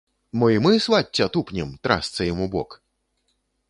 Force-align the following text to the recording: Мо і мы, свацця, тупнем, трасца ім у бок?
Мо 0.43 0.47
і 0.55 0.63
мы, 0.65 0.71
свацця, 0.85 1.29
тупнем, 1.37 1.69
трасца 1.87 2.21
ім 2.33 2.37
у 2.49 2.53
бок? 2.57 2.69